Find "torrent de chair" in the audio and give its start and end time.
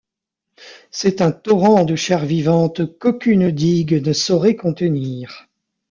1.31-2.25